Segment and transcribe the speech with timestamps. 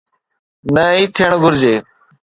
[0.73, 1.75] نه ئي ٿيڻ گهرجي.